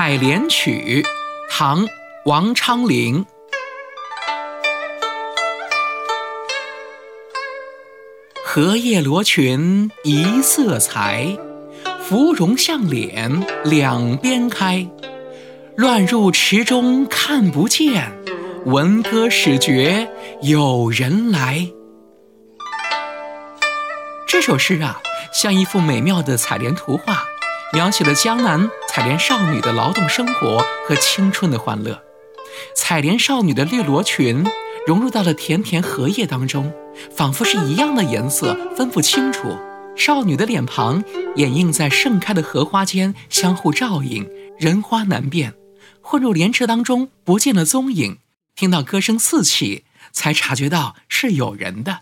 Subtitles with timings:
[0.00, 1.04] 采莲曲，
[1.50, 1.84] 唐·
[2.24, 3.26] 王昌龄。
[8.44, 11.36] 荷叶罗裙一色裁，
[12.00, 14.86] 芙蓉向脸两边开。
[15.76, 18.08] 乱入池中看不见，
[18.66, 20.08] 闻歌始觉
[20.42, 21.68] 有人来。
[24.28, 25.00] 这首诗啊，
[25.32, 27.24] 像一幅美妙的采莲图画，
[27.72, 32.02] 描写了江南采莲少女的劳动生活和青春的欢乐。
[32.74, 34.44] 采莲少女的绿罗裙
[34.88, 36.72] 融入到了田田荷叶当中，
[37.14, 39.56] 仿佛是一样的颜色，分不清楚。
[39.94, 41.04] 少女的脸庞
[41.36, 45.54] 掩映在盛开的荷花间，相互照应，人花难辨。
[46.00, 48.18] 混入莲池当中，不见了踪影。
[48.56, 52.00] 听到歌声四起，才察觉到是有人的。